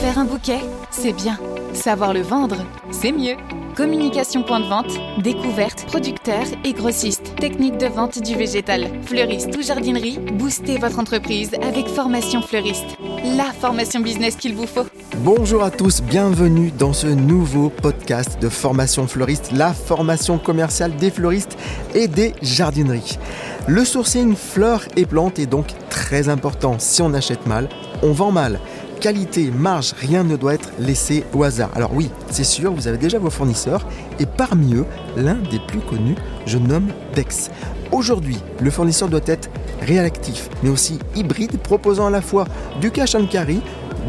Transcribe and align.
Faire 0.00 0.18
un 0.18 0.24
bouquet, 0.24 0.60
c'est 0.90 1.12
bien. 1.12 1.38
Savoir 1.74 2.14
le 2.14 2.22
vendre, 2.22 2.56
c'est 2.90 3.12
mieux. 3.12 3.34
Communication 3.76 4.42
point 4.42 4.60
de 4.60 4.64
vente, 4.64 4.98
découverte, 5.22 5.84
producteur 5.88 6.42
et 6.64 6.72
grossiste. 6.72 7.34
Technique 7.36 7.76
de 7.76 7.84
vente 7.84 8.18
du 8.22 8.34
végétal, 8.34 8.88
fleuriste 9.02 9.54
ou 9.58 9.62
jardinerie, 9.62 10.18
boostez 10.38 10.78
votre 10.78 10.98
entreprise 10.98 11.50
avec 11.60 11.86
Formation 11.86 12.40
Fleuriste. 12.40 12.96
La 13.36 13.52
formation 13.52 14.00
business 14.00 14.36
qu'il 14.36 14.54
vous 14.54 14.66
faut. 14.66 14.86
Bonjour 15.18 15.62
à 15.62 15.70
tous, 15.70 16.00
bienvenue 16.00 16.70
dans 16.70 16.94
ce 16.94 17.06
nouveau 17.06 17.68
podcast 17.68 18.40
de 18.40 18.48
Formation 18.48 19.06
Fleuriste, 19.06 19.52
la 19.52 19.74
formation 19.74 20.38
commerciale 20.38 20.96
des 20.96 21.10
fleuristes 21.10 21.58
et 21.94 22.08
des 22.08 22.32
jardineries. 22.40 23.18
Le 23.66 23.84
sourcing 23.84 24.34
fleurs 24.34 24.84
et 24.96 25.04
plantes 25.04 25.38
est 25.38 25.44
donc 25.46 25.66
très 25.90 26.30
important. 26.30 26.76
Si 26.78 27.02
on 27.02 27.12
achète 27.12 27.46
mal, 27.46 27.68
on 28.02 28.12
vend 28.12 28.32
mal 28.32 28.60
qualité, 29.00 29.50
marge, 29.50 29.94
rien 29.98 30.22
ne 30.22 30.36
doit 30.36 30.54
être 30.54 30.68
laissé 30.78 31.24
au 31.32 31.42
hasard. 31.42 31.70
Alors 31.74 31.92
oui, 31.94 32.10
c'est 32.30 32.44
sûr, 32.44 32.72
vous 32.72 32.86
avez 32.86 32.98
déjà 32.98 33.18
vos 33.18 33.30
fournisseurs 33.30 33.86
et 34.20 34.26
parmi 34.26 34.74
eux, 34.74 34.84
l'un 35.16 35.36
des 35.50 35.58
plus 35.58 35.80
connus, 35.80 36.16
je 36.46 36.58
nomme 36.58 36.88
Dex. 37.14 37.50
Aujourd'hui, 37.90 38.38
le 38.60 38.70
fournisseur 38.70 39.08
doit 39.08 39.20
être 39.26 39.48
réactif, 39.80 40.50
mais 40.62 40.68
aussi 40.68 40.98
hybride, 41.16 41.58
proposant 41.58 42.06
à 42.06 42.10
la 42.10 42.20
fois 42.20 42.44
du 42.80 42.90
cash 42.90 43.14
and 43.14 43.26
carry, 43.26 43.60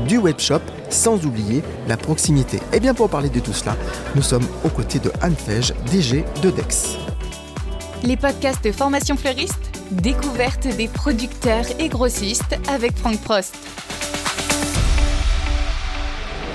du 0.07 0.17
webshop, 0.17 0.62
sans 0.89 1.26
oublier 1.26 1.63
la 1.87 1.95
proximité. 1.95 2.59
Et 2.73 2.79
bien 2.79 2.93
pour 2.93 3.09
parler 3.09 3.29
de 3.29 3.39
tout 3.39 3.53
cela, 3.53 3.77
nous 4.15 4.21
sommes 4.21 4.45
aux 4.65 4.70
côtés 4.70 4.99
de 4.99 5.12
Anne 5.21 5.35
Fege, 5.35 5.73
DG 5.89 6.26
de 6.43 6.51
Dex. 6.51 6.98
Les 8.03 8.17
podcasts 8.17 8.63
de 8.63 8.71
formation 8.71 9.15
fleuriste, 9.15 9.71
découverte 9.91 10.67
des 10.76 10.89
producteurs 10.89 11.65
et 11.79 11.87
grossistes 11.87 12.57
avec 12.67 12.98
Franck 12.98 13.20
Prost. 13.21 13.55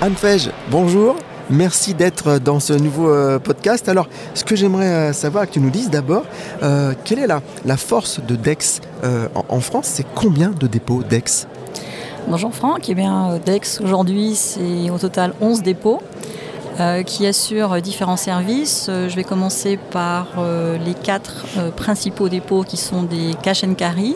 Anne 0.07 0.15
Fege, 0.15 0.51
bonjour. 0.71 1.17
Merci 1.49 1.93
d'être 1.93 2.39
dans 2.39 2.61
ce 2.61 2.71
nouveau 2.71 3.09
euh, 3.09 3.39
podcast. 3.39 3.89
Alors, 3.89 4.07
ce 4.35 4.45
que 4.45 4.55
j'aimerais 4.55 4.87
euh, 4.87 5.11
savoir 5.11 5.45
que 5.45 5.51
tu 5.51 5.59
nous 5.59 5.69
dises 5.69 5.89
d'abord, 5.89 6.23
euh, 6.63 6.93
quelle 7.03 7.19
est 7.19 7.27
la, 7.27 7.41
la, 7.65 7.75
force 7.75 8.21
de 8.25 8.37
Dex 8.37 8.79
en, 9.49 9.59
France? 9.59 9.87
C'est 9.87 10.05
combien 10.15 10.51
de 10.51 10.65
dépôts 10.65 11.03
Dex? 11.03 11.45
Bonjour 12.29 12.55
Franck, 12.55 12.87
eh 12.87 12.95
bien, 12.95 13.37
Dex 13.45 13.81
aujourd'hui 13.81 14.35
c'est 14.35 14.89
au 14.89 14.97
total 14.97 15.33
11 15.41 15.61
dépôts. 15.61 16.01
Euh, 16.79 17.01
qui 17.01 17.25
assure 17.25 17.81
différents 17.81 18.17
services. 18.17 18.85
Euh, 18.87 19.09
je 19.09 19.15
vais 19.15 19.23
commencer 19.23 19.77
par 19.77 20.27
euh, 20.37 20.77
les 20.77 20.93
quatre 20.93 21.45
principaux 21.75 22.29
dépôts 22.29 22.61
qui 22.61 22.77
sont 22.77 23.01
des 23.01 23.33
cash 23.41 23.63
and 23.63 23.73
carry, 23.73 24.15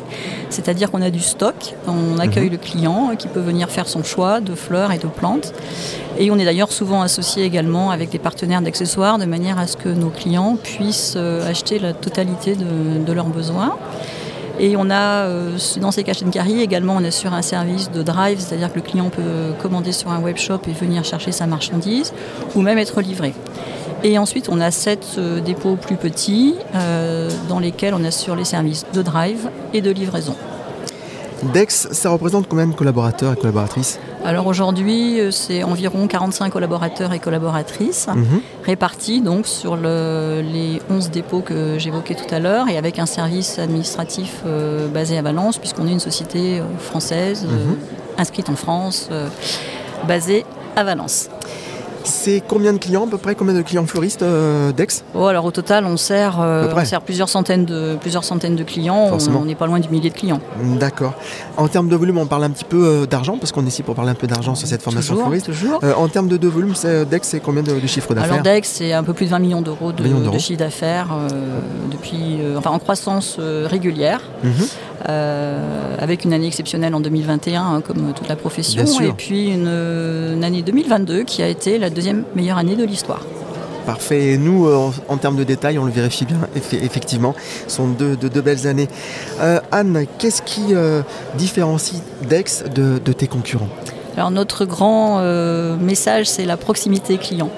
c'est-à-dire 0.49 0.91
qu'on 0.91 1.01
a 1.01 1.09
du 1.09 1.21
stock, 1.21 1.55
on 1.87 2.19
accueille 2.19 2.47
mhm. 2.47 2.51
le 2.51 2.57
client 2.57 3.11
qui 3.17 3.27
peut 3.27 3.39
venir 3.39 3.71
faire 3.71 3.87
son 3.87 4.03
choix 4.03 4.41
de 4.41 4.53
fleurs 4.53 4.91
et 4.91 4.99
de 4.99 5.07
plantes. 5.07 5.53
Et 6.19 6.29
on 6.29 6.37
est 6.37 6.45
d'ailleurs 6.45 6.71
souvent 6.71 7.01
associé 7.01 7.45
également 7.45 7.89
avec 7.89 8.09
des 8.11 8.19
partenaires 8.19 8.61
d'accessoires 8.61 9.17
de 9.17 9.25
manière 9.25 9.57
à 9.57 9.65
ce 9.65 9.75
que 9.75 9.89
nos 9.89 10.09
clients 10.09 10.55
puissent 10.61 11.15
acheter 11.15 11.79
la 11.79 11.93
totalité 11.93 12.55
de, 12.55 13.03
de 13.03 13.13
leurs 13.13 13.29
besoins. 13.29 13.75
Et 14.59 14.75
on 14.77 14.89
a, 14.89 15.25
euh, 15.25 15.57
dans 15.79 15.91
ces 15.91 16.03
cash 16.03 16.23
and 16.23 16.29
carry, 16.29 16.61
également, 16.61 16.95
on 16.95 17.03
assure 17.03 17.33
un 17.33 17.41
service 17.41 17.91
de 17.91 18.03
drive, 18.03 18.39
c'est-à-dire 18.39 18.71
que 18.71 18.75
le 18.75 18.81
client 18.81 19.09
peut 19.09 19.53
commander 19.61 19.91
sur 19.91 20.11
un 20.11 20.19
web 20.19 20.37
shop 20.37 20.61
et 20.67 20.71
venir 20.71 21.03
chercher 21.03 21.31
sa 21.31 21.47
marchandise, 21.47 22.13
ou 22.55 22.61
même 22.61 22.77
être 22.77 23.01
livré. 23.01 23.33
Et 24.03 24.17
ensuite, 24.17 24.49
on 24.49 24.59
a 24.59 24.71
sept 24.71 25.05
euh, 25.17 25.41
dépôts 25.41 25.75
plus 25.75 25.95
petits 25.95 26.55
euh, 26.73 27.29
dans 27.47 27.59
lesquels 27.59 27.93
on 27.93 28.03
assure 28.03 28.35
les 28.35 28.45
services 28.45 28.85
de 28.93 29.01
drive 29.01 29.49
et 29.73 29.81
de 29.81 29.91
livraison. 29.91 30.35
Dex, 31.53 31.87
ça 31.91 32.09
représente 32.09 32.47
combien 32.47 32.67
de 32.67 32.73
collaborateurs 32.73 33.33
et 33.33 33.35
collaboratrices 33.35 33.99
alors 34.23 34.45
aujourd'hui, 34.47 35.19
euh, 35.19 35.31
c'est 35.31 35.63
environ 35.63 36.07
45 36.07 36.51
collaborateurs 36.51 37.11
et 37.13 37.19
collaboratrices 37.19 38.07
mhm. 38.07 38.41
répartis 38.63 39.21
donc 39.21 39.47
sur 39.47 39.75
les 39.75 40.81
11 40.89 41.09
dépôts 41.09 41.41
que 41.41 41.79
j'évoquais 41.79 42.15
tout 42.15 42.33
à 42.33 42.39
l'heure 42.39 42.69
et 42.69 42.77
avec 42.77 42.99
un 42.99 43.05
service 43.05 43.57
administratif 43.57 44.41
euh, 44.45 44.87
basé 44.87 45.17
à 45.17 45.21
Valence 45.21 45.57
puisqu'on 45.57 45.87
est 45.87 45.91
une 45.91 45.99
société 45.99 46.59
euh, 46.59 46.63
française 46.77 47.45
mhm. 47.45 47.77
inscrite 48.17 48.49
en 48.49 48.55
France 48.55 49.09
basée 50.07 50.45
à 50.75 50.83
Valence. 50.83 51.29
C'est 52.03 52.41
combien 52.47 52.73
de 52.73 52.77
clients 52.77 53.05
à 53.05 53.09
peu 53.09 53.17
près 53.17 53.35
Combien 53.35 53.53
de 53.53 53.61
clients 53.61 53.85
fleuristes 53.85 54.21
euh, 54.21 54.71
Dex 54.71 55.03
oh, 55.13 55.25
alors 55.25 55.45
au 55.45 55.51
total, 55.51 55.85
on 55.85 55.97
sert, 55.97 56.39
euh, 56.39 56.73
plusieurs, 57.05 57.29
centaines 57.29 57.65
de, 57.65 57.95
plusieurs 57.99 58.23
centaines 58.23 58.55
de 58.55 58.63
clients. 58.63 59.11
On 59.33 59.45
n'est 59.45 59.55
pas 59.55 59.67
loin 59.67 59.79
du 59.79 59.89
millier 59.89 60.09
de 60.09 60.15
clients. 60.15 60.39
D'accord. 60.79 61.13
En 61.57 61.67
termes 61.67 61.89
de 61.89 61.95
volume, 61.95 62.17
on 62.17 62.25
parle 62.25 62.43
un 62.43 62.49
petit 62.49 62.65
peu 62.65 62.85
euh, 62.85 63.05
d'argent, 63.05 63.37
parce 63.37 63.51
qu'on 63.51 63.65
est 63.65 63.69
ici 63.69 63.83
pour 63.83 63.95
parler 63.95 64.11
un 64.11 64.15
peu 64.15 64.27
d'argent 64.27 64.55
sur 64.55 64.67
cette 64.67 64.81
formation 64.81 65.15
fleuriste. 65.15 65.47
Toujours. 65.47 65.81
en 65.97 66.07
termes 66.07 66.27
de, 66.27 66.47
volume, 66.47 66.73
Dex, 67.09 67.27
c'est 67.27 67.39
combien 67.39 67.63
de, 67.63 67.79
chiffre 67.87 68.13
d'affaires 68.13 68.33
Alors 68.33 68.43
Dex, 68.43 68.67
c'est 68.67 68.93
un 68.93 69.03
peu 69.03 69.13
plus 69.13 69.25
de 69.25 69.31
20 69.31 69.39
millions 69.39 69.61
d'euros 69.61 69.91
de, 69.91 70.37
chiffre 70.37 70.59
d'affaires 70.59 71.09
depuis, 71.91 72.39
enfin, 72.57 72.71
en 72.71 72.79
croissance 72.79 73.37
régulière. 73.39 74.21
Mhm. 74.43 74.51
Avec 75.99 76.25
une 76.25 76.33
année 76.33 76.47
exceptionnelle 76.47 76.95
en 76.95 76.99
2021, 76.99 77.61
hein, 77.61 77.81
comme 77.81 78.13
toute 78.13 78.27
la 78.27 78.35
profession, 78.35 78.83
et 79.01 79.11
puis 79.11 79.49
une, 79.49 80.43
année 80.43 80.61
2022 80.61 81.23
qui 81.23 81.43
a 81.43 81.47
été 81.47 81.77
la 81.77 81.90
deuxième 81.93 82.23
meilleure 82.35 82.57
année 82.57 82.75
de 82.75 82.83
l'histoire. 82.83 83.21
Parfait. 83.85 84.33
Et 84.33 84.37
nous, 84.37 84.67
euh, 84.67 84.91
en, 85.09 85.17
termes 85.17 85.35
de 85.35 85.43
détails, 85.43 85.79
on 85.79 85.85
le 85.85 85.91
vérifie 85.91 86.25
bien, 86.25 86.39
effectivement. 86.55 87.33
Ce 87.67 87.77
sont 87.77 87.87
deux, 87.87 88.15
belles 88.15 88.67
années. 88.67 88.87
Euh, 89.39 89.59
Anne, 89.71 90.05
qu'est-ce 90.19 90.41
qui 90.43 90.73
différencie 91.35 92.01
Dex 92.29 92.63
de, 92.73 92.99
tes 93.13 93.27
concurrents? 93.27 93.69
Alors, 94.15 94.29
notre 94.29 94.65
grand 94.65 95.21
message, 95.77 96.29
c'est 96.29 96.45
la 96.45 96.57
proximité 96.57 97.17
client. 97.17 97.49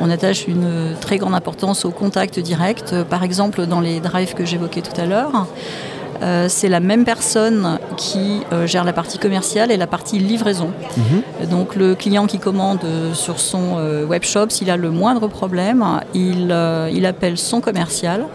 On 0.00 0.10
attache 0.10 0.48
une 0.48 0.96
très 1.00 1.18
grande 1.18 1.34
importance 1.34 1.84
au 1.84 1.90
contact 1.90 2.38
direct. 2.40 3.02
Par 3.04 3.22
exemple, 3.22 3.66
dans 3.66 3.80
les 3.80 4.00
drives 4.00 4.34
que 4.34 4.44
j'évoquais 4.44 4.82
tout 4.82 5.00
à 5.00 5.06
l'heure, 5.06 5.46
euh, 6.22 6.46
c'est 6.48 6.68
la 6.68 6.80
même 6.80 7.04
personne 7.04 7.78
qui 7.96 8.40
euh, 8.52 8.66
gère 8.66 8.84
la 8.84 8.92
partie 8.92 9.18
commerciale 9.18 9.70
et 9.70 9.76
la 9.76 9.86
partie 9.86 10.18
livraison. 10.18 10.70
Mhm. 10.96 11.48
Donc 11.48 11.76
le 11.76 11.94
client 11.94 12.26
qui 12.26 12.38
commande 12.38 12.80
euh, 12.84 13.14
sur 13.14 13.40
son 13.40 13.76
web 14.08 14.22
shop, 14.22 14.46
s'il 14.50 14.70
a 14.70 14.76
le 14.76 14.90
moindre 14.90 15.28
problème, 15.28 15.84
il, 16.14 16.52
appelle 17.06 17.38
son 17.38 17.60
commercial. 17.60 18.26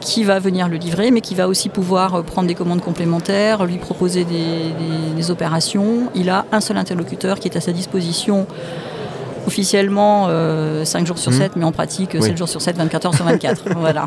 qui 0.00 0.24
va 0.24 0.38
venir 0.38 0.68
le 0.68 0.78
livrer, 0.78 1.10
mais 1.10 1.20
qui 1.20 1.34
va 1.34 1.46
aussi 1.46 1.68
pouvoir 1.68 2.22
prendre 2.22 2.48
des 2.48 2.54
commandes 2.54 2.80
complémentaires, 2.80 3.66
lui 3.66 3.76
proposer 3.76 4.24
des, 4.24 5.30
opérations. 5.30 6.10
Il 6.14 6.30
a 6.30 6.46
un 6.52 6.60
seul 6.60 6.78
interlocuteur 6.78 7.38
qui 7.38 7.48
est 7.48 7.56
à 7.56 7.60
sa 7.60 7.72
disposition 7.72 8.46
officiellement 9.46 10.28
5 10.84 11.06
jours 11.06 11.18
sur 11.18 11.32
7, 11.32 11.40
mhm. 11.40 11.52
mais 11.56 11.64
en 11.66 11.72
pratique 11.72 12.16
7 12.18 12.36
jours 12.36 12.48
sur 12.48 12.62
7, 12.62 12.76
24 12.76 13.06
heures 13.06 13.14
sur 13.14 13.24
24. 13.26 13.64
voilà. 13.76 14.06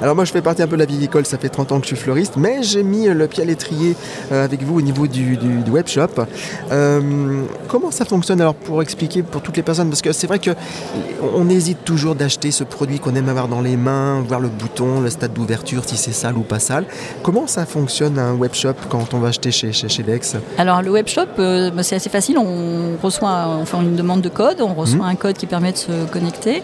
Alors 0.00 0.14
moi 0.14 0.24
je 0.24 0.30
fais 0.30 0.42
partie 0.42 0.62
un 0.62 0.68
peu 0.68 0.76
de 0.76 0.80
la 0.80 0.86
vieille 0.86 1.04
école, 1.04 1.26
ça 1.26 1.38
fait 1.38 1.48
30 1.48 1.72
ans 1.72 1.80
que 1.80 1.82
je 1.82 1.88
suis 1.88 1.96
fleuriste, 1.96 2.36
mais 2.36 2.62
j'ai 2.62 2.84
mis 2.84 3.08
le 3.08 3.26
pied 3.26 3.42
à 3.42 3.46
l'étrier 3.46 3.96
euh, 4.30 4.44
avec 4.44 4.62
vous 4.62 4.78
au 4.78 4.80
niveau 4.80 5.08
du, 5.08 5.36
du, 5.36 5.70
web 5.70 5.88
shop. 5.88 6.22
Euh, 6.70 7.42
comment 7.66 7.90
ça 7.90 8.04
fonctionne 8.04 8.40
alors 8.40 8.54
pour 8.54 8.80
expliquer 8.80 9.24
pour 9.24 9.42
toutes 9.42 9.56
les 9.56 9.64
personnes? 9.64 9.88
Parce 9.88 10.02
que 10.02 10.12
c'est 10.12 10.28
vrai 10.28 10.38
qu'on 10.38 11.48
hésite 11.48 11.84
toujours 11.84 12.14
d'acheter 12.14 12.52
ce 12.52 12.62
produit 12.62 13.00
qu'on 13.00 13.16
aime 13.16 13.28
avoir 13.28 13.48
dans 13.48 13.60
les 13.60 13.76
mains, 13.76 14.20
voir 14.20 14.38
le 14.38 14.48
bouton, 14.48 15.00
le 15.00 15.10
stade 15.10 15.32
d'ouverture, 15.32 15.82
si 15.84 15.96
c'est 15.96 16.12
sale 16.12 16.36
ou 16.36 16.42
pas 16.42 16.60
sale. 16.60 16.84
Comment 17.24 17.48
ça 17.48 17.66
fonctionne 17.66 18.20
un 18.20 18.34
web 18.34 18.54
shop 18.54 18.74
quand 18.88 19.14
on 19.14 19.18
va 19.18 19.28
acheter 19.28 19.50
chez, 19.50 19.72
chez, 19.72 19.88
chez 19.88 20.04
Lex 20.04 20.36
Alors 20.58 20.80
le 20.80 20.92
web 20.92 21.08
shop, 21.08 21.22
euh, 21.40 21.70
bah, 21.70 21.82
c'est 21.82 21.96
assez 21.96 22.10
facile, 22.10 22.38
on 22.38 22.96
reçoit 23.02 23.48
on 23.48 23.64
fait 23.64 23.76
une 23.78 23.96
demande 23.96 24.20
de 24.20 24.28
code, 24.28 24.60
on 24.60 24.74
reçoit 24.74 25.06
mmh. 25.06 25.10
un 25.10 25.16
code 25.16 25.36
qui 25.36 25.46
permet 25.46 25.72
de 25.72 25.78
se 25.78 26.06
connecter. 26.12 26.62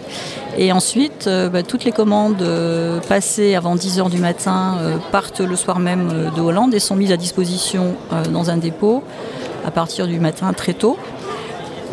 Et 0.56 0.70
ensuite, 0.70 1.28
bah, 1.52 1.64
toutes 1.64 1.84
les 1.84 1.90
commandes 1.90 2.44
passent 3.08 3.23
avant 3.54 3.74
10h 3.74 4.10
du 4.10 4.18
matin 4.18 4.76
euh, 4.78 4.96
partent 5.10 5.40
le 5.40 5.56
soir 5.56 5.78
même 5.78 6.10
euh, 6.12 6.30
de 6.30 6.40
Hollande 6.40 6.74
et 6.74 6.78
sont 6.78 6.94
mises 6.94 7.10
à 7.10 7.16
disposition 7.16 7.94
euh, 8.12 8.24
dans 8.26 8.50
un 8.50 8.58
dépôt 8.58 9.02
à 9.64 9.70
partir 9.70 10.06
du 10.06 10.20
matin 10.20 10.52
très 10.52 10.74
tôt 10.74 10.98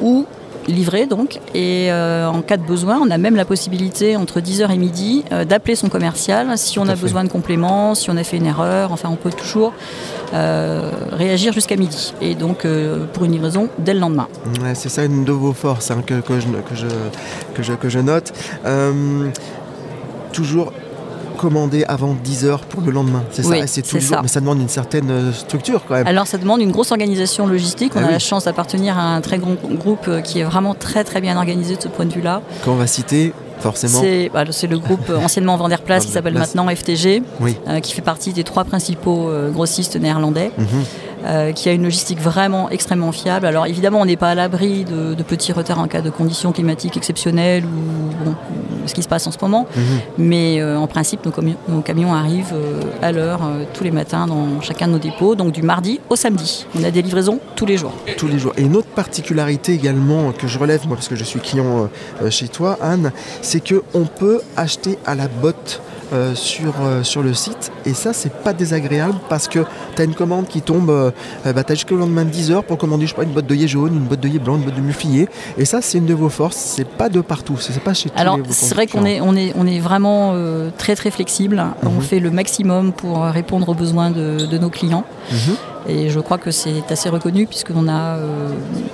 ou 0.01 0.25
livrées 0.67 1.05
donc. 1.05 1.39
Et 1.55 1.89
en 1.91 2.41
cas 2.41 2.57
de 2.57 2.63
besoin 2.63 2.99
on 3.01 3.09
a 3.09 3.17
même 3.17 3.35
la 3.35 3.45
possibilité 3.45 4.17
entre 4.17 4.39
10h 4.41 4.71
et 4.71 4.77
midi 4.77 5.23
d'appeler 5.47 5.75
son 5.75 5.89
commercial 5.89 6.55
si 6.57 6.77
on 6.79 6.87
a 6.87 6.95
besoin 6.95 7.23
de 7.23 7.29
compléments 7.29 7.95
si 7.95 8.11
on 8.11 8.17
a 8.17 8.23
fait 8.23 8.37
une 8.37 8.45
erreur. 8.45 8.91
Enfin 8.91 9.09
on 9.09 9.15
peut 9.15 9.31
toujours 9.31 9.73
réagir 10.31 11.53
jusqu'à 11.53 11.77
midi 11.77 12.13
et 12.21 12.35
donc 12.35 12.67
pour 13.13 13.25
une 13.25 13.31
livraison 13.31 13.69
dès 13.79 13.93
le 13.93 14.01
lendemain. 14.01 14.27
C'est 14.75 14.89
ça 14.89 15.05
une 15.05 15.23
de 15.23 15.31
vos 15.31 15.53
forces 15.53 15.89
hein, 15.89 16.03
que, 16.05 16.15
je, 16.15 16.21
que, 16.21 16.75
je, 16.75 16.87
que, 17.55 17.63
je, 17.63 17.73
que 17.73 17.89
je 17.89 17.99
note. 17.99 18.33
Toujours 20.33 20.71
commander 21.41 21.83
avant 21.85 22.13
10 22.13 22.45
heures 22.45 22.61
pour 22.61 22.81
le 22.81 22.91
lendemain. 22.91 23.23
C'est 23.31 23.41
ça, 23.41 23.65
c'est 23.65 23.81
toujours, 23.81 24.19
mais 24.21 24.27
ça 24.27 24.39
demande 24.39 24.59
une 24.61 24.69
certaine 24.69 25.09
euh, 25.09 25.33
structure 25.33 25.81
quand 25.87 25.95
même. 25.95 26.05
Alors 26.05 26.27
ça 26.27 26.37
demande 26.37 26.61
une 26.61 26.71
grosse 26.71 26.91
organisation 26.91 27.47
logistique. 27.47 27.93
On 27.95 28.01
ah 28.03 28.07
a 28.07 28.11
la 28.11 28.19
chance 28.19 28.45
d'appartenir 28.45 28.97
à 28.97 29.15
un 29.15 29.21
très 29.21 29.39
grand 29.39 29.55
groupe 29.55 30.05
euh, 30.07 30.21
qui 30.21 30.39
est 30.39 30.43
vraiment 30.43 30.75
très 30.75 31.03
très 31.03 31.19
bien 31.19 31.35
organisé 31.37 31.75
de 31.75 31.81
ce 31.81 31.87
point 31.87 32.05
de 32.05 32.13
vue-là. 32.13 32.41
Quand 32.63 32.73
on 32.73 32.75
va 32.75 32.87
citer 32.87 33.33
Forcément. 33.59 33.99
C'est 34.01 34.31
bah, 34.33 34.43
le 34.43 34.77
groupe 34.79 35.07
euh, 35.11 35.19
anciennement 35.19 35.55
Vanderplas 35.55 35.99
qui 35.99 36.07
s'appelle 36.07 36.33
maintenant 36.33 36.67
FTG, 36.67 37.21
qui 37.83 37.93
fait 37.93 38.01
partie 38.01 38.33
des 38.33 38.43
trois 38.43 38.63
principaux 38.63 39.29
grossistes 39.51 39.97
néerlandais. 39.97 40.51
Mhm. 40.57 40.65
Euh, 41.25 41.51
qui 41.51 41.69
a 41.69 41.73
une 41.73 41.83
logistique 41.83 42.19
vraiment 42.19 42.69
extrêmement 42.69 43.11
fiable. 43.11 43.45
Alors 43.45 43.65
évidemment, 43.65 44.01
on 44.01 44.05
n'est 44.05 44.17
pas 44.17 44.31
à 44.31 44.35
l'abri 44.35 44.85
de, 44.85 45.21
petits 45.23 45.51
retards 45.51 45.79
en 45.79 45.87
cas 45.87 46.01
de 46.01 46.09
conditions 46.09 46.51
climatiques 46.51 46.97
exceptionnelles 46.97 47.63
ou 47.63 48.33
ce 48.87 48.93
qui 48.93 49.03
se 49.03 49.07
passe 49.07 49.27
en 49.27 49.31
ce 49.31 49.37
moment, 49.41 49.67
mhm. 49.75 49.83
mais 50.17 50.59
euh, 50.59 50.77
en 50.77 50.87
principe, 50.87 51.25
nos, 51.25 51.81
camions 51.81 52.13
arrivent 52.13 52.53
euh, 52.53 52.81
à 53.01 53.11
l'heure 53.11 53.41
tous 53.73 53.83
les 53.83 53.91
matins 53.91 54.25
dans 54.25 54.61
chacun 54.61 54.87
de 54.87 54.93
nos 54.93 54.99
dépôts, 54.99 55.35
donc 55.35 55.51
du 55.51 55.61
mardi 55.61 55.99
au 56.09 56.15
samedi. 56.15 56.65
On 56.79 56.83
a 56.83 56.91
des 56.91 57.01
livraisons 57.01 57.39
tous 57.55 57.65
les 57.65 57.77
jours. 57.77 57.93
Tous 58.17 58.27
les 58.27 58.39
jours. 58.39 58.53
Et 58.57 58.63
une 58.63 58.75
autre 58.75 58.89
particularité 58.89 59.73
également 59.73 60.31
que 60.31 60.47
je 60.47 60.57
relève, 60.57 60.87
moi, 60.87 60.95
parce 60.95 61.07
que 61.07 61.15
je 61.15 61.23
suis 61.23 61.39
client 61.39 61.89
chez 62.29 62.47
toi, 62.47 62.77
Anne, 62.81 63.11
c'est 63.41 63.61
qu'on 63.61 64.05
peut 64.05 64.41
acheter 64.57 64.97
à 65.05 65.15
la 65.15 65.27
botte 65.27 65.81
euh, 66.13 66.35
sur, 66.35 66.73
euh, 66.81 67.03
sur 67.03 67.23
le 67.23 67.33
site. 67.33 67.71
Et 67.85 67.93
ça, 67.93 68.11
c'est 68.11 68.33
pas 68.33 68.51
désagréable 68.51 69.15
parce 69.29 69.47
que 69.47 69.59
tu 69.95 70.01
as 70.01 70.03
une 70.03 70.13
commande 70.13 70.45
qui 70.45 70.61
tombe, 70.61 70.89
euh, 70.89 71.11
bah, 71.45 71.63
tu 71.63 71.71
as 71.71 71.75
jusqu'au 71.75 71.95
lendemain 71.95 72.25
de 72.25 72.29
10 72.29 72.51
heures 72.51 72.63
pour 72.65 72.77
commander, 72.77 73.05
je 73.05 73.11
sais 73.11 73.15
pas, 73.15 73.23
une 73.23 73.31
botte 73.31 73.45
d'œillet 73.45 73.67
jaune, 73.67 73.93
une 73.95 74.07
botte 74.07 74.19
d'œillet 74.19 74.39
blanc, 74.39 74.57
une 74.57 74.63
botte 74.63 74.75
de 74.75 74.81
muflier. 74.81 75.29
Et 75.57 75.63
ça, 75.63 75.81
c'est 75.81 75.99
une 75.99 76.05
de 76.05 76.13
vos 76.13 76.27
forces. 76.27 76.57
C'est 76.57 76.87
pas 76.87 77.07
de 77.07 77.21
partout. 77.21 77.55
C'est 77.61 77.79
pas 77.81 77.93
chez 77.93 78.09
Alors, 78.17 78.39
c'est 78.49 78.75
vrai 78.75 78.87
qu'on 78.87 79.05
est, 79.05 79.21
on 79.21 79.37
est, 79.37 79.53
on 79.55 79.65
est 79.65 79.79
vraiment 79.79 80.35
très 80.77 80.97
très 80.97 81.11
flexible. 81.11 81.63
On 81.83 81.91
mhm. 81.91 82.01
fait 82.01 82.19
le 82.19 82.29
maximum 82.29 82.91
pour 82.91 83.23
répondre 83.23 83.69
aux 83.69 83.73
besoins 83.73 84.11
de, 84.11 84.45
de 84.45 84.57
nos 84.57 84.69
clients. 84.69 85.05
Mhm. 85.31 85.55
Et 85.87 86.09
je 86.09 86.19
crois 86.19 86.37
que 86.37 86.51
c'est 86.51 86.91
assez 86.91 87.07
reconnu 87.07 87.47
puisqu'on 87.47 87.87
a 87.87 88.17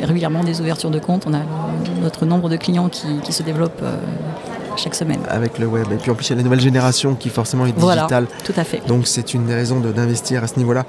régulièrement 0.01 0.43
des 0.43 0.61
ouvertures 0.61 0.91
de 0.91 0.99
compte. 0.99 1.25
On 1.27 1.33
a 1.33 1.41
notre 2.01 2.27
nombre 2.27 2.47
de 2.47 2.57
clients 2.57 2.89
qui, 2.89 3.07
qui 3.23 3.33
se 3.33 3.41
développe 3.41 3.81
chaque 4.77 4.95
semaine. 4.95 5.19
Avec 5.29 5.59
le 5.59 5.65
web. 5.65 5.87
Et 5.91 5.95
puis 5.95 6.11
en 6.11 6.15
plus, 6.15 6.27
il 6.27 6.29
y 6.31 6.33
a 6.33 6.35
la 6.37 6.43
nouvelle 6.43 6.61
génération 6.61 7.15
qui 7.15 7.29
forcément 7.29 7.65
est 7.65 7.71
digitale. 7.71 8.07
Voilà, 8.09 8.27
tout 8.43 8.53
à 8.57 8.63
fait. 8.63 8.81
Donc 8.87 9.07
c'est 9.07 9.33
une 9.33 9.45
des 9.45 9.55
raisons 9.55 9.79
d'investir 9.79 10.43
à 10.43 10.47
ce 10.47 10.57
niveau-là. 10.57 10.85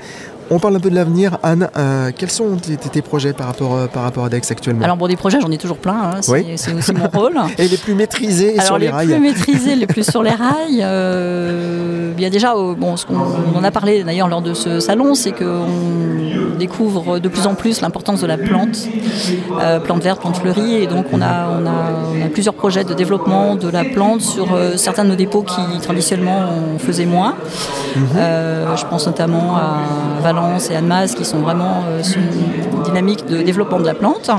On 0.50 0.58
parle 0.58 0.76
un 0.76 0.80
peu 0.80 0.88
de 0.88 0.94
l'avenir. 0.94 1.38
Anne, 1.42 1.68
euh, 1.76 2.10
quels 2.16 2.30
sont 2.30 2.56
tes, 2.56 3.02
projets 3.02 3.34
par 3.34 3.48
rapport, 3.48 3.76
euh, 3.76 3.86
par 3.86 4.02
rapport 4.02 4.24
à 4.24 4.28
Dex 4.30 4.50
actuellement? 4.50 4.82
Alors, 4.82 4.96
bon, 4.96 5.06
des 5.06 5.16
projets, 5.16 5.40
j'en 5.40 5.50
ai 5.50 5.58
toujours 5.58 5.76
plein. 5.76 6.12
Hein. 6.14 6.20
c'est 6.22 6.72
aussi 6.72 6.92
mon 6.94 7.08
rôle. 7.08 7.36
Et 7.58 7.68
les 7.68 7.76
plus 7.76 7.94
maîtrisés 7.94 8.58
sur 8.60 8.78
les, 8.78 8.88
rails 8.88 9.08
Les 9.08 9.14
plus 9.14 9.22
maîtrisés, 9.22 9.74
les 9.76 9.86
plus 9.86 10.10
sur 10.10 10.22
les 10.22 10.30
rails. 10.30 10.80
Euh, 10.82 12.12
il 12.16 12.22
y 12.22 12.26
a 12.26 12.30
déjà, 12.30 12.54
bon, 12.54 12.96
ce 12.96 13.04
qu'on 13.04 13.14
en 13.54 13.62
a 13.62 13.70
parlé 13.70 14.02
d'ailleurs 14.04 14.28
lors 14.28 14.42
de 14.42 14.54
ce 14.54 14.80
salon, 14.80 15.14
c'est 15.14 15.32
qu'on 15.32 15.66
découvre 16.58 17.18
de 17.18 17.28
plus 17.28 17.46
en 17.46 17.54
plus 17.54 17.80
l'importance 17.82 18.22
de 18.22 18.26
la 18.26 18.38
plante, 18.38 18.88
plante 19.84 20.02
verte, 20.02 20.20
plante 20.20 20.38
fleurie. 20.38 20.76
Et 20.76 20.86
donc, 20.86 21.06
on 21.12 21.20
a, 21.20 21.48
on, 21.60 21.66
a, 21.66 21.72
on 22.16 22.24
a, 22.24 22.28
plusieurs 22.28 22.54
projets 22.54 22.84
de 22.84 22.94
développement 22.94 23.54
de 23.54 23.68
la 23.68 23.84
plante 23.84 24.22
sur 24.22 24.48
certains 24.76 25.04
de 25.04 25.10
nos 25.10 25.16
dépôts 25.16 25.42
qui, 25.42 25.78
traditionnellement, 25.82 26.46
on 26.74 26.78
faisait 26.78 27.06
moins. 27.06 27.34
Mhm. 27.96 28.04
je 28.76 28.84
pense 28.86 29.06
notamment 29.06 29.56
à 29.56 30.20
Valence 30.22 30.37
et 30.70 30.76
Annemasse 30.76 31.14
qui 31.14 31.24
sont 31.24 31.38
vraiment 31.38 31.84
euh, 31.86 32.02
sur 32.02 32.20
une 32.20 32.82
dynamique 32.82 33.26
de 33.26 33.42
développement 33.42 33.80
de 33.80 33.86
la 33.86 33.94
plante. 33.94 34.30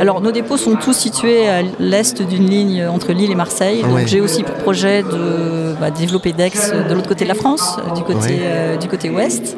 Alors 0.00 0.20
nos 0.20 0.32
dépôts 0.32 0.56
sont 0.56 0.76
tous 0.76 0.92
situés 0.92 1.48
à 1.48 1.62
l'est 1.78 2.22
d'une 2.22 2.48
ligne 2.48 2.86
entre 2.86 3.12
Lille 3.12 3.30
et 3.30 3.34
Marseille. 3.34 3.82
Donc 3.82 4.06
j'ai 4.06 4.20
aussi 4.20 4.42
pour 4.42 4.54
projet 4.54 5.02
de 5.02 5.74
bah, 5.80 5.90
développer 5.90 6.32
Dex 6.32 6.72
de 6.72 6.94
l'autre 6.94 7.08
côté 7.08 7.24
de 7.24 7.28
la 7.28 7.34
France, 7.34 7.78
du 7.94 8.02
côté, 8.02 8.40
euh, 8.42 8.76
du 8.76 8.88
côté 8.88 9.10
ouest. 9.10 9.56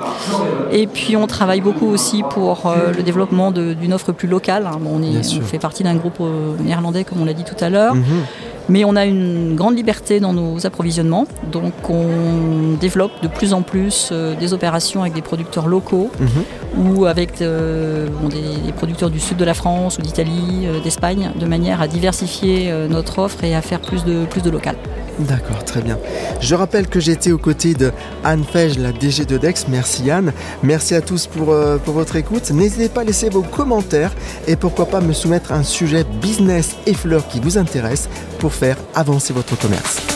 Et 0.72 0.86
puis 0.86 1.16
on 1.16 1.26
travaille 1.26 1.60
beaucoup 1.60 1.86
aussi 1.86 2.22
pour 2.30 2.66
euh, 2.66 2.92
le 2.96 3.02
développement 3.02 3.50
d'une 3.50 3.92
offre 3.92 4.12
plus 4.12 4.28
locale. 4.28 4.66
Hein. 4.66 4.78
on, 4.84 5.22
fait 5.42 5.58
partie 5.58 5.82
d'un 5.82 5.94
groupe 5.94 6.20
néerlandais 6.60 7.04
comme 7.04 7.20
on 7.20 7.24
l'a 7.24 7.34
dit 7.34 7.44
tout 7.44 7.62
à 7.62 7.68
l'heure. 7.68 7.94
Mhm. 7.94 8.04
Mais 8.68 8.84
on 8.84 8.96
a 8.96 9.04
une 9.04 9.56
grande 9.56 9.76
liberté 9.76 10.20
dans 10.20 10.32
nos 10.32 10.66
approvisionnements, 10.66 11.26
donc 11.52 11.72
on 11.90 12.74
développe 12.80 13.12
de 13.22 13.28
plus 13.28 13.52
en 13.52 13.62
plus 13.62 14.08
euh, 14.10 14.34
des 14.34 14.54
opérations 14.54 15.02
avec 15.02 15.12
des 15.12 15.22
producteurs 15.22 15.66
locaux 15.66 16.10
mhm. 16.18 16.94
ou 16.96 17.04
avec 17.06 17.42
euh, 17.42 18.08
des, 18.30 18.63
producteurs 18.74 19.10
du 19.10 19.20
sud 19.20 19.36
de 19.36 19.44
la 19.44 19.54
France 19.54 19.98
ou 19.98 20.02
d'Italie, 20.02 20.66
euh, 20.66 20.80
d'Espagne, 20.80 21.32
de 21.38 21.46
manière 21.46 21.80
à 21.80 21.88
diversifier 21.88 22.72
notre 22.88 23.18
offre 23.18 23.44
et 23.44 23.54
à 23.54 23.62
faire 23.62 23.80
plus 23.80 24.04
de, 24.04 24.24
plus 24.26 24.42
de 24.42 24.50
local. 24.50 24.76
D'accord, 25.18 25.64
très 25.64 25.80
bien. 25.80 25.98
Je 26.40 26.54
rappelle 26.54 26.88
que 26.88 27.00
j'étais 27.00 27.30
aux 27.32 27.38
côtés 27.38 27.74
de 27.74 27.92
Anne 28.24 28.44
Fege, 28.44 28.78
la 28.78 28.92
DG 28.92 29.24
de 29.24 29.38
Dex. 29.38 29.66
Merci 29.68 30.10
Anne. 30.10 30.32
Merci 30.62 30.94
à 30.94 31.00
tous 31.00 31.26
pour, 31.26 31.54
pour 31.84 31.94
votre 31.94 32.16
écoute. 32.16 32.50
N'hésitez 32.50 32.88
pas 32.88 33.02
à 33.02 33.04
laisser 33.04 33.28
vos 33.28 33.42
commentaires 33.42 34.12
et 34.46 34.56
pourquoi 34.56 34.86
pas 34.86 35.00
me 35.00 35.12
soumettre 35.12 35.52
un 35.52 35.62
sujet 35.62 36.04
business 36.20 36.76
et 36.86 36.94
fleurs 36.94 37.28
qui 37.28 37.40
vous 37.40 37.58
intéresse 37.58 38.08
pour 38.38 38.52
faire 38.52 38.76
avancer 38.94 39.32
votre 39.32 39.56
commerce. 39.58 40.13